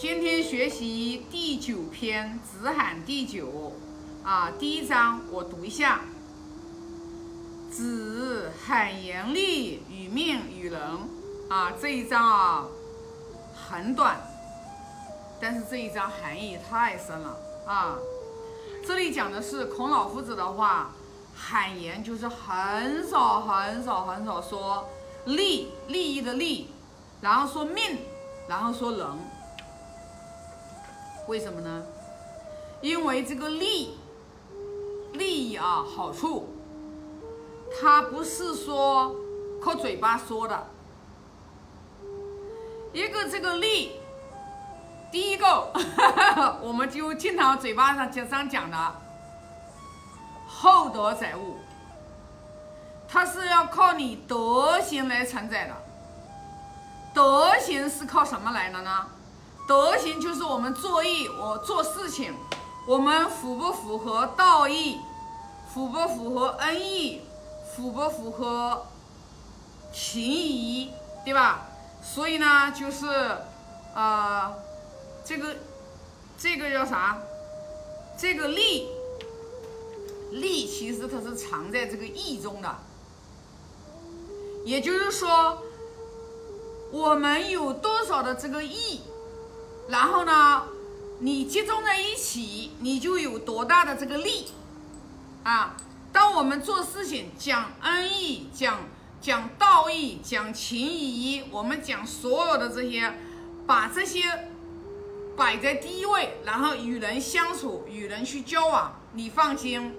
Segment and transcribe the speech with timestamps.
[0.00, 3.72] 今天学习第九篇《子罕》第九
[4.22, 6.02] 啊，第一章我读一下。
[7.68, 10.80] 子罕言厉与命与人
[11.50, 12.68] 啊，这一章啊
[13.52, 14.20] 很短，
[15.40, 17.36] 但是这一章含义太深了
[17.66, 17.98] 啊。
[18.86, 20.92] 这里讲的是孔老夫子的话，
[21.34, 24.88] 罕言就是很少很少很少说
[25.24, 26.70] 利利益的利，
[27.20, 27.98] 然后说命，
[28.46, 29.37] 然后说人。
[31.28, 31.84] 为什么呢？
[32.80, 33.98] 因为这个利
[35.12, 36.48] 利益啊，好处，
[37.78, 39.14] 它不是说
[39.62, 40.66] 靠嘴巴说的。
[42.94, 44.00] 一个这个利，
[45.12, 45.70] 第一个，
[46.64, 48.94] 我们就经常嘴巴上经常讲的
[50.46, 51.58] 厚德载物，
[53.06, 55.74] 它是要靠你德行来承载的。
[57.12, 59.06] 德行是靠什么来的呢？
[59.68, 62.34] 德行就是我们做义，我做事情，
[62.86, 64.98] 我们符不符合道义，
[65.74, 67.20] 符不符合恩义，
[67.76, 68.86] 符不符合
[69.92, 70.90] 情谊，
[71.22, 71.68] 对吧？
[72.02, 73.06] 所以呢，就是，
[73.94, 74.54] 呃，
[75.22, 75.54] 这个，
[76.38, 77.18] 这个叫啥？
[78.16, 78.88] 这个利，
[80.30, 82.74] 利其实它是藏在这个义中的，
[84.64, 85.58] 也就是说，
[86.90, 89.02] 我们有多少的这个义。
[89.88, 90.64] 然后呢，
[91.20, 94.48] 你集中在一起，你就有多大的这个力
[95.44, 95.76] 啊！
[96.12, 98.80] 当我们做事情讲恩义、讲
[99.20, 103.14] 讲道义、讲情谊，我们讲所有的这些，
[103.66, 104.50] 把这些
[105.36, 109.94] 摆在第一位，然后与人相处、与人去交往，你放心，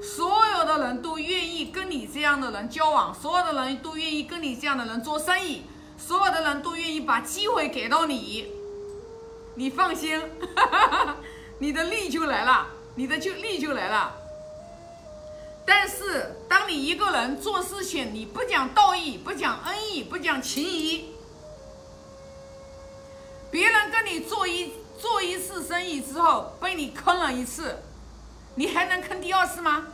[0.00, 5.62] 所有的人都愿意跟你这样的人交往，所有的人都愿意跟你这样的人做生意。
[5.96, 8.52] 所有的人都愿意把机会给到你，
[9.54, 10.20] 你放心，
[11.58, 14.14] 你的利就来了，你的就利就来了。
[15.66, 21.06] 但是，当你一个人做事情，你不讲道义，不讲恩义，不讲情谊，
[23.50, 27.82] 别人跟你做一做一次生意之后被你坑了一次，
[28.56, 29.86] 你还能坑第二次吗？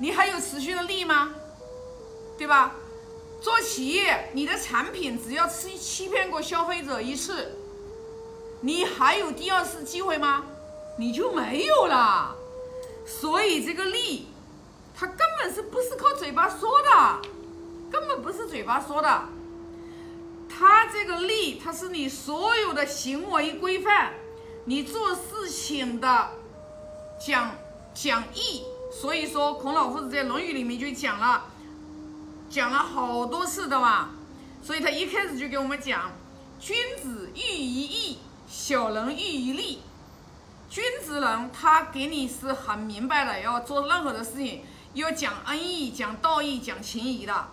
[0.00, 1.30] 你还有持续的利吗？
[2.36, 2.74] 对吧？
[3.44, 7.58] 做企业，你的产品只要欺欺骗过消费者一次，
[8.62, 10.46] 你还有第二次机会吗？
[10.96, 12.34] 你就没有了。
[13.04, 14.28] 所以这个利，
[14.96, 17.20] 它根本是不是靠嘴巴说的，
[17.92, 19.24] 根本不是嘴巴说的。
[20.48, 24.14] 它这个利，它是你所有的行为规范，
[24.64, 26.30] 你做事情的
[27.20, 27.54] 讲
[27.92, 28.62] 讲义。
[28.90, 31.50] 所以说，孔老夫子在《论语》里面就讲了。
[32.54, 34.10] 讲了好多次的嘛，
[34.62, 36.12] 所以他一开始就给我们讲：
[36.60, 39.82] 君子喻于义，小人喻于利。
[40.70, 47.48] 君子人他给你是很明白的，要做任何的事情要讲恩义、讲道义、讲情谊的。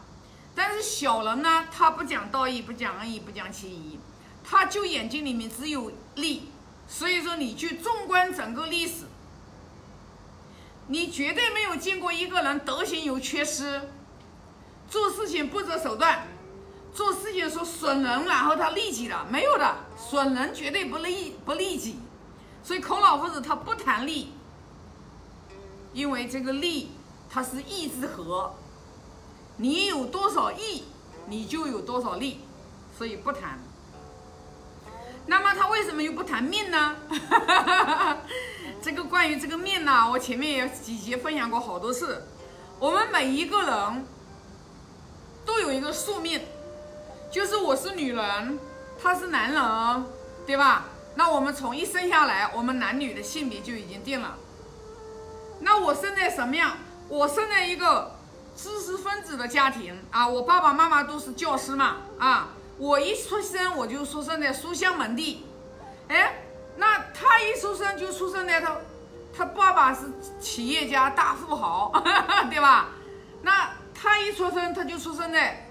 [0.54, 3.98] 但是小人呢，他不讲道义、不讲恩义、不讲情谊，
[4.44, 6.52] 他就眼睛里面只有利。
[6.88, 9.06] 所以说，你去纵观整个历史，
[10.90, 13.82] 你绝对没有见过一个人德行有缺失。
[14.92, 16.28] 做事情不择手段，
[16.94, 21.98] 做事情说损人，然后他利己的没有的，损人绝对不利不利己，
[22.62, 24.34] 所以孔老夫子他不谈利，
[25.94, 26.92] 因为这个利
[27.30, 28.54] 它是义之和，
[29.56, 30.84] 你有多少义，
[31.28, 32.42] 你就有多少利，
[32.98, 33.58] 所以不谈。
[35.26, 36.98] 那么他为什么又不谈命呢？
[38.84, 42.28] 这个关于这个命呢，我前面也几节分享过好多次，
[42.78, 44.06] 我们每一个人。
[45.92, 46.42] 宿命，
[47.30, 48.60] 就是我是女人，
[49.02, 50.06] 他是男人，
[50.46, 50.86] 对吧？
[51.16, 54.38] 那我们从一生下来，我们男女的性别就已经定了。
[55.60, 56.78] 那我生在什么样？
[57.08, 58.16] 我生在一个
[58.56, 65.46] 知识分子的家庭啊，我爸爸妈妈都是教师嘛啊，我一出生我就出生在书香门第，
[66.08, 66.44] 哎，
[66.78, 68.78] 那他一出生就出生在他，
[69.36, 70.02] 他爸爸是
[70.40, 71.92] 企业家大富豪，
[72.50, 72.90] 对吧？
[73.42, 73.70] 那。
[74.04, 75.64] 他一出生，他就出生在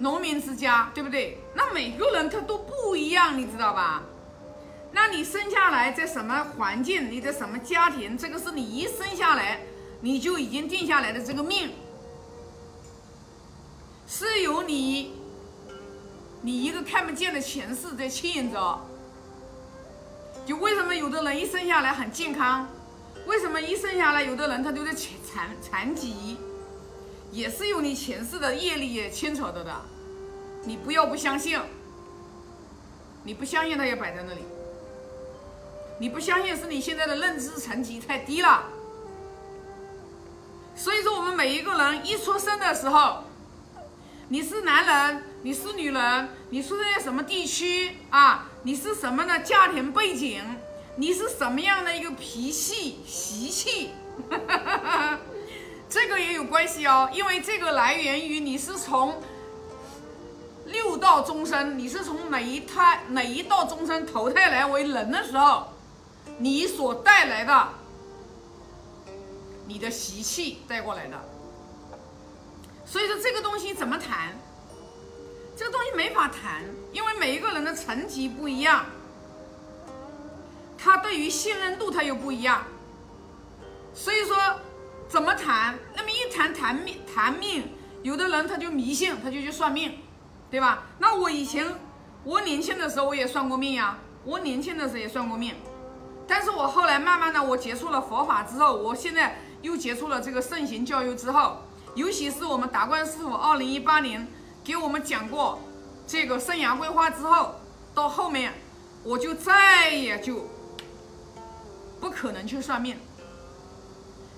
[0.00, 1.38] 农民之家，对不对？
[1.54, 4.02] 那每个人他都不一样，你知道吧？
[4.92, 9.60] 那你生下来在什么环境，你在什么家庭，这个是你一生下来
[10.00, 11.70] 你就已经定下来的这个命，
[14.08, 15.12] 是由你
[16.40, 18.80] 你一个看不见的前世在牵引着。
[20.46, 22.66] 就为什么有的人一生下来很健康，
[23.26, 26.38] 为什么一生下来有的人他都在残残疾？
[27.32, 29.74] 也是有你前世的业力牵扯的的，
[30.64, 31.58] 你不要不相信。
[33.22, 34.40] 你不相信它也摆在那里。
[35.98, 38.64] 你不相信是你现在的认知层级太低了。
[40.74, 43.24] 所以说，我们每一个人一出生的时候，
[44.28, 48.48] 你是男人，你是女人，你出生在什么地区啊？
[48.62, 50.42] 你是什么的家庭背景？
[50.96, 53.90] 你是什么样的一个脾气习气？
[55.90, 59.20] 这个也有关系哦，因为这个来源于你是从
[60.66, 65.68] 六道众生，你是从哪一胎哪一道众生投胎来为人的时候，
[66.38, 67.68] 你所带来的。
[69.66, 71.16] 你的习气带过来的，
[72.84, 74.36] 所以说这个东西怎么谈？
[75.56, 78.86] 这个东西没法谈，因为每一个人的层级不一样，
[80.76, 82.64] 他对于信任度他又不一样，
[83.94, 84.36] 所以说
[85.10, 85.76] 怎么谈？
[85.96, 87.64] 那么一谈谈命谈命，
[88.02, 89.98] 有的人他就迷信，他就去算命，
[90.50, 90.84] 对吧？
[90.98, 91.66] 那我以前
[92.22, 95.56] 我年轻的时候我也算过命呀，我年轻的时候也算过命，
[96.28, 99.36] 但是我后来慢慢的我接触了佛法之后，我现在。
[99.62, 101.58] 又接触了这个圣贤教育之后，
[101.94, 104.26] 尤其是我们达观师傅二零一八年
[104.64, 105.60] 给我们讲过
[106.06, 107.56] 这个生涯规划之后，
[107.94, 108.54] 到后面
[109.04, 110.48] 我就再也就
[112.00, 112.96] 不可能去算命。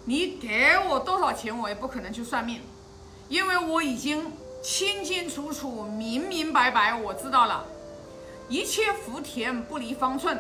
[0.05, 2.61] 你给我多少钱，我也不可能去算命，
[3.29, 4.33] 因为我已经
[4.63, 7.65] 清清楚楚、明明白白，我知道了，
[8.49, 10.39] 一切福田不离方寸，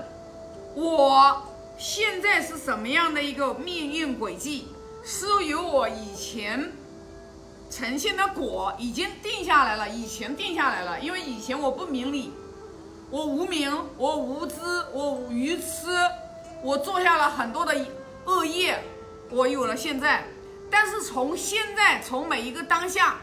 [0.74, 1.42] 我。
[1.78, 4.68] 现在是什么样的一个命运轨迹？
[5.02, 6.70] 是由我以前
[7.70, 11.00] 呈现的果已经定下来了，以前定下来了。
[11.00, 12.30] 因为以前我不明理，
[13.10, 14.56] 我无名，我无知，
[14.92, 15.88] 我愚痴，
[16.62, 17.74] 我做下了很多的
[18.26, 18.78] 恶业，
[19.32, 20.24] 我有了现在。
[20.70, 23.16] 但是从现在，从每一个当下，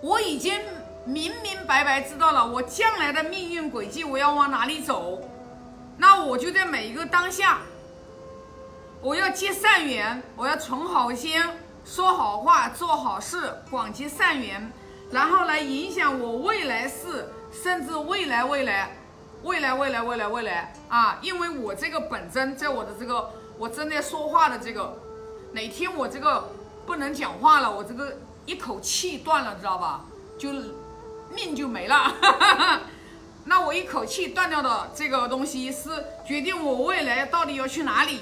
[0.00, 0.60] 我已经
[1.04, 5.20] 明明白白知道了我将来的命运轨迹，我要往哪里走。
[5.96, 7.60] 那我就在每一个当下，
[9.00, 11.40] 我要结善缘，我要存好心，
[11.84, 14.72] 说好话，做好事，广结善缘，
[15.12, 18.96] 然后来影响我未来世，甚至未来未来，
[19.44, 21.18] 未来未来未来未来啊！
[21.22, 24.98] 因为我这个本真，在我的这个我正在说话的这个，
[25.52, 26.50] 哪天我这个
[26.86, 30.04] 不能讲话了，我这个一口气断了，知道吧？
[30.36, 30.50] 就
[31.32, 32.12] 命就没了。
[33.46, 35.88] 那我一口气断掉的这个东西，是
[36.26, 38.20] 决定我未来到底要去哪里。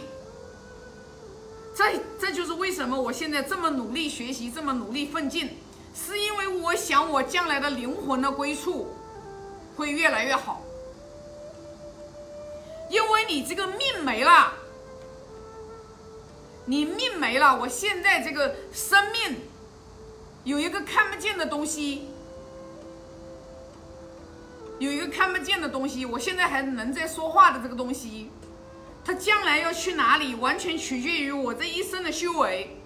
[1.74, 5.56] 这这就是为什么我现在这么努力学习，这么努力奋进，
[5.94, 8.94] 是因为我想我将来的灵魂的归处
[9.76, 10.60] 会越来越好。
[12.90, 14.52] 因为你这个命没了，
[16.66, 19.40] 你命没了，我现在这个生命
[20.44, 22.08] 有一个看不见的东西。
[24.78, 28.30] 有一个看不见的东西，我现在还能在说话的这个东西，
[29.04, 32.76] 它将来要去哪里，完全取决于我这一生的修为。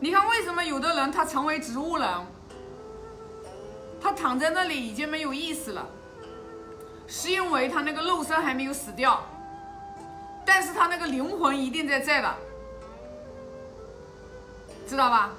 [0.00, 2.08] 你看，为什么有的人他成为植物人，
[4.02, 5.88] 他躺在那里已经没有意识了，
[7.06, 9.26] 是因为他那个肉身还没有死掉，
[10.44, 12.34] 但是他那个灵魂一定在这的，
[14.90, 15.30] 知道吧？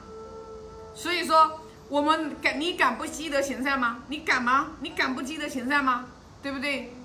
[0.95, 1.59] 所以说。
[1.92, 3.98] 我们敢，你敢不积德行善吗？
[4.07, 4.68] 你敢吗？
[4.80, 6.06] 你敢不积德行善吗？
[6.42, 6.95] 对不对？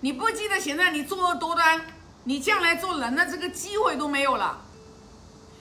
[0.00, 1.80] 你不积德行善，你作恶多端，
[2.24, 4.62] 你将来做人的这个机会都没有了。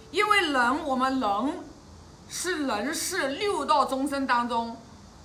[0.09, 1.29] 因为人，我们人
[2.27, 4.75] 是人世六道众生当中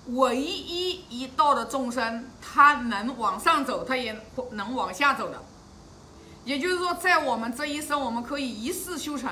[0.09, 4.15] 唯一一道的众生，他能往上走，他也
[4.51, 5.43] 能往下走的。
[6.45, 9.31] 也就是说，在我们这一生，我们可以一世修成，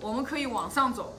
[0.00, 1.14] 我们可以往上走。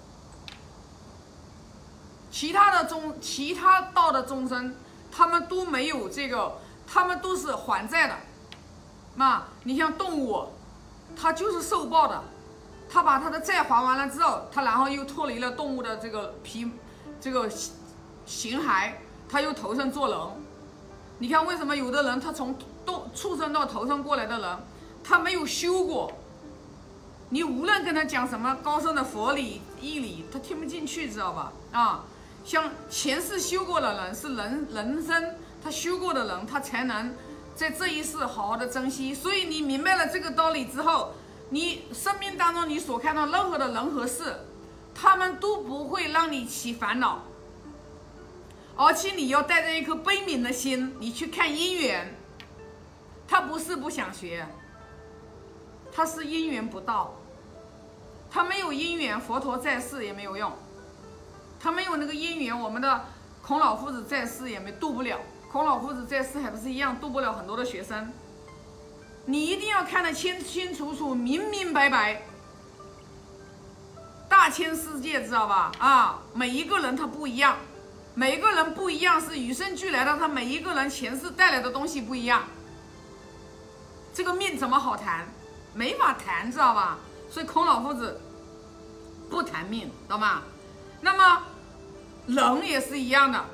[2.32, 4.75] 其他的众，其他道的众生，
[5.12, 8.15] 他们都没有这个，他们都是还债的。
[9.15, 10.50] 那你像动物，
[11.15, 12.22] 它就是受报的，
[12.89, 16.70] 他把他的债还完了之后，他然后又脱离了动物的这个皮，
[17.22, 17.50] 这个
[18.25, 18.91] 形骸，
[19.29, 20.20] 他又投生做人。
[21.20, 22.53] 你看为什么有的人他从
[22.86, 24.58] 动畜生到投生过来的人，
[25.01, 26.12] 他没有修过，
[27.29, 31.53] 你无论跟他讲什么高深的佛理义理，他听不进去，知道吧？
[31.72, 32.05] 啊。
[32.46, 37.12] 像前世修过的人是人人生，他修过的人，他才能
[37.55, 39.15] 在这一世好好的珍惜。
[39.15, 41.13] 所以你明白了这个道理之后，
[41.50, 44.41] 你生命当中你所看到任何的人和事，
[44.94, 47.24] 他们都不会让你起烦恼，
[48.75, 52.15] 而且你要带着一颗悲悯的心，你去看姻缘，
[53.27, 54.48] 他不是不想学，
[55.96, 57.14] 他是姻缘不到，
[58.30, 60.52] 他没有姻缘，佛陀在世也没有用。
[61.58, 63.06] 他没有那个因缘，我们的
[63.42, 65.18] 孔老夫子在世也没渡不了，
[65.50, 68.12] 孔老夫子在世还不是一样渡不了很多的学生。
[69.25, 72.24] 你一定要看得清清楚楚、明明白白。
[74.28, 75.72] 大千世界知道吧？
[75.80, 77.56] 啊，每一个人他不一样，
[78.14, 82.44] 每一个人不一样是与生俱来的，他每一个人前世带来的东西不一样。
[84.14, 85.25] 这个命怎么好谈？
[85.75, 86.98] 没法谈，知道吧？
[87.29, 88.22] 所以孔老夫子
[89.29, 90.44] 不谈命，懂吗？
[91.01, 91.44] 那么
[92.27, 93.46] 人也是一样的，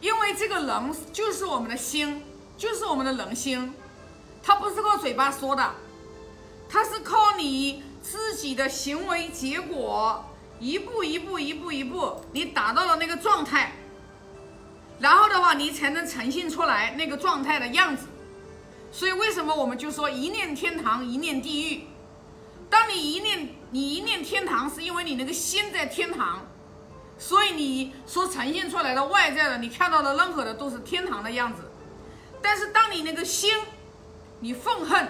[0.00, 2.24] 因为这个人就是我们的心，
[2.56, 3.74] 就是我们的人心，
[4.42, 5.74] 他不是靠嘴巴说的，
[6.70, 10.24] 他是靠你自己的行为结果，
[10.58, 13.72] 一步一步一步一步，你达到了那个状态，
[15.00, 18.06] 然后的话，你才能呈现出来那个状态的样子。
[18.92, 21.84] 所以为什么我们就说一念天堂，一念地狱？
[22.68, 26.46] 当你一念你一念天堂，是因为你那个心在天堂，
[27.18, 31.62] 所以你所呈现出来的外在的，你看到的任何的都是天堂的样子。
[32.42, 33.50] 但是当你那个心，
[34.40, 35.08] 你愤恨，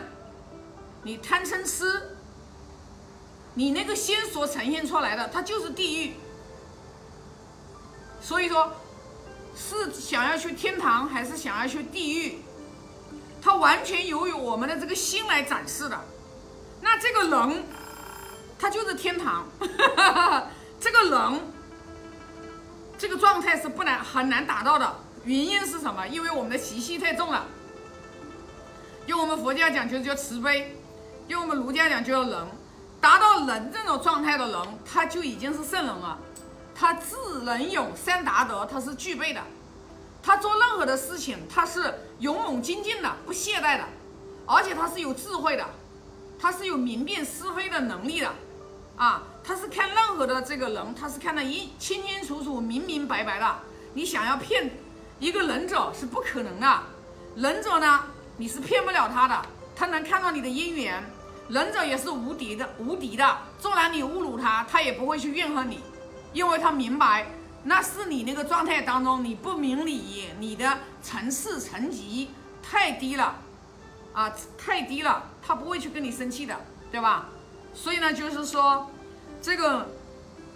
[1.02, 2.16] 你贪嗔痴，
[3.54, 6.14] 你那个心所呈现出来的，它就是地狱。
[8.20, 8.72] 所以说，
[9.54, 12.38] 是想要去天堂，还是想要去地狱？
[13.42, 15.98] 它完全由于我们的这个心来展示的，
[16.80, 17.64] 那这个人，
[18.58, 19.46] 他就是天堂，
[20.78, 21.40] 这个人，
[22.98, 24.94] 这个状态是不难很难达到的。
[25.24, 26.06] 原因是什么？
[26.06, 27.46] 因为我们的习气太重了。
[29.06, 30.76] 用我们佛家讲就是叫慈悲，
[31.28, 32.46] 用我们儒家讲就叫仁。
[33.00, 36.18] 达到仁这种状态的人，他就已经是圣人了。
[36.74, 39.40] 他智仁勇三达德，他是具备的。
[40.22, 43.84] 他做任何的事情，他是勇猛精进的，不懈怠的，
[44.46, 45.64] 而且他是有智慧的，
[46.38, 48.30] 他是有明辨是非的能力的，
[48.96, 53.56] 啊，他是看任何的这个人，他是看得一清清楚楚、明明白白的。
[53.94, 54.70] 你想要骗
[55.18, 56.82] 一个忍者是不可能的，
[57.36, 58.04] 忍者呢，
[58.36, 59.42] 你是骗不了他的，
[59.74, 61.02] 他能看到你的因缘，
[61.48, 65.80] 忍者也是无敌的，无敌的，纵然你侮辱他，他也不会去怨恨你，
[66.34, 67.26] 因为他明白。
[67.64, 72.30] 那是你那个状态当中，你不明理，你的层次层级
[72.62, 73.36] 太低了，
[74.14, 76.58] 啊，太低了，他不会去跟你生气的，
[76.90, 77.28] 对吧？
[77.74, 78.90] 所以呢，就是说，
[79.42, 79.88] 这个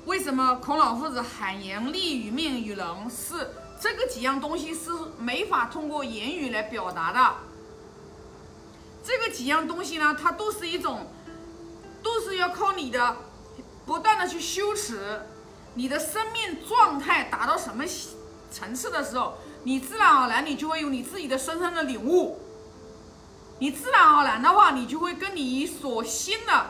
[0.07, 7.35] 为什么孔老夫子喊言利与命与人，是这个几样东西是没法通过言语来表达的。
[9.05, 11.07] 这个几样东西呢，它都是一种，
[12.03, 13.15] 都是要靠你的
[13.85, 15.21] 不断的去修持。
[15.75, 17.85] 你的生命状态达到什么
[18.51, 22.41] 层次的时候，你自然而然你就会有你自己的深深的领悟。
[23.59, 26.67] 你自然而然的话，你就会跟你所心的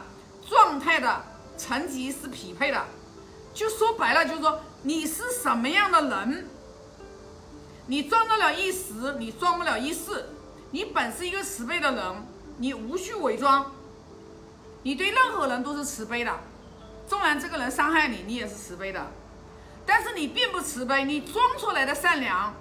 [0.49, 1.25] 状态的
[1.57, 2.85] 层级是匹配的。
[3.53, 6.49] 就说白了，就是说你是什么样的人，
[7.87, 10.31] 你装得了一时，你装不了一世。
[10.71, 12.27] 你本是一个慈悲的人，
[12.59, 13.73] 你无需伪装，
[14.83, 16.33] 你对任何人都是慈悲的。
[17.07, 19.13] 纵然这个人伤害你，你也是慈悲的，
[19.85, 22.55] 但是你并不慈悲，你装出来的善良，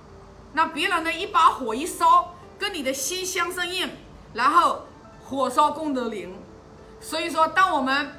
[0.51, 3.89] 那别人的一把火一烧，跟你的心相生应，
[4.33, 4.85] 然后
[5.23, 6.35] 火烧功德林。
[6.99, 8.15] 所以说，当我们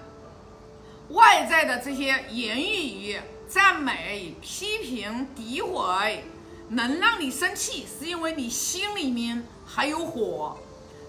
[1.11, 6.25] 外在的这些言语、赞美、批评、诋毁，
[6.69, 10.59] 能让你生气，是因为你心里面还有火。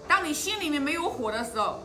[0.06, 1.80] 当你心里面没有火的时候，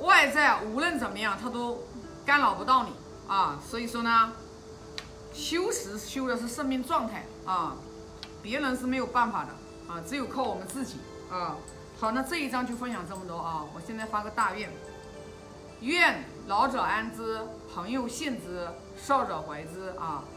[0.00, 1.84] 外在无论怎么样，它都。
[2.28, 2.90] 干扰不到你
[3.26, 4.34] 啊，所以说呢，
[5.32, 7.74] 修时修的是生命状态啊，
[8.42, 9.50] 别人是没有办法的
[9.90, 10.98] 啊，只有靠我们自己
[11.30, 11.56] 啊。
[11.98, 14.70] 好，那这一章就分享这么多啊，我现在发个大愿，
[15.80, 17.40] 愿老者安之，
[17.74, 20.22] 朋友信之，少者怀之啊。